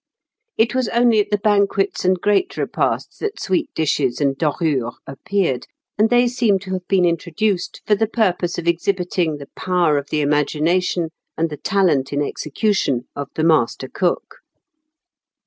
[0.57, 5.67] It was only at the banquets and great repeats that sweet dishes and dorures appeared,
[5.95, 10.09] and they seem to have been introduced for the purpose of exhibiting the power of
[10.09, 14.37] the imagination and the talent in execution of the master cook.